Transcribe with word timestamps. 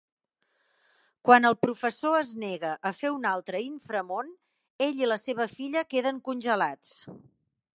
Quan 1.27 1.43
el 1.49 1.57
professor 1.65 2.15
es 2.19 2.31
nega 2.43 2.71
a 2.91 2.91
fer 3.01 3.11
un 3.17 3.27
altre 3.33 3.61
Inframón, 3.67 4.33
ell 4.87 5.05
i 5.05 5.11
la 5.13 5.19
seva 5.27 5.47
filla 5.59 5.85
queden 5.93 6.23
congelats. 6.31 6.97